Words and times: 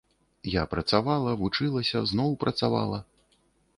Я 0.51 0.61
працавала, 0.71 1.35
вучылася, 1.41 2.03
зноў 2.13 2.29
працавала. 2.45 2.99